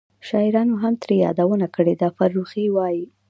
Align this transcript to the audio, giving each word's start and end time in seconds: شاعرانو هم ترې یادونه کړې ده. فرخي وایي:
شاعرانو 0.27 0.75
هم 0.83 0.93
ترې 1.01 1.15
یادونه 1.25 1.67
کړې 1.75 1.93
ده. 2.01 2.07
فرخي 2.17 2.65
وایي: 2.75 3.03